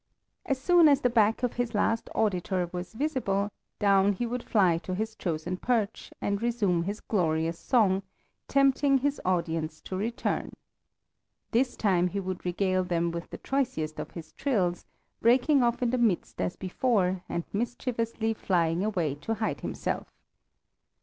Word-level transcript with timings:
As 0.47 0.59
soon 0.59 0.87
as 0.87 1.01
the 1.01 1.11
back 1.11 1.43
of 1.43 1.53
his 1.53 1.75
last 1.75 2.09
auditor 2.15 2.67
was 2.73 2.95
visible 2.95 3.51
down 3.77 4.13
he 4.13 4.25
would 4.25 4.41
fly 4.41 4.79
to 4.79 4.95
his 4.95 5.13
chosen 5.15 5.57
perch 5.57 6.11
and 6.19 6.41
resume 6.41 6.81
his 6.81 7.01
glorious 7.01 7.59
song, 7.59 8.01
tempting 8.47 8.97
his 8.97 9.21
audience 9.23 9.79
to 9.81 9.95
return. 9.95 10.53
This 11.51 11.75
time 11.75 12.07
he 12.07 12.19
would 12.19 12.43
regale 12.43 12.83
them 12.83 13.11
with 13.11 13.29
the 13.29 13.37
choicest 13.37 13.99
of 13.99 14.09
his 14.09 14.31
trills, 14.31 14.87
breaking 15.21 15.61
off 15.61 15.83
in 15.83 15.91
the 15.91 15.99
midst 15.99 16.41
as 16.41 16.55
before 16.55 17.21
and 17.29 17.43
mischievously 17.53 18.33
flying 18.33 18.83
away 18.83 19.13
to 19.13 19.35
hide 19.35 19.61
himself. 19.61 20.07